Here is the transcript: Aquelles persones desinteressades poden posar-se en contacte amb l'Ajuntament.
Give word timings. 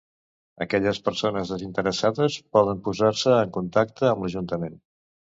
Aquelles 0.63 0.99
persones 1.09 1.51
desinteressades 1.55 2.37
poden 2.57 2.81
posar-se 2.87 3.35
en 3.41 3.51
contacte 3.59 4.09
amb 4.13 4.25
l'Ajuntament. 4.27 4.81